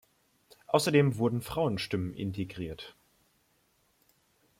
Außerdem 0.65 1.19
wurden 1.19 1.43
Frauenstimmen 1.43 2.15
integriert. 2.15 2.95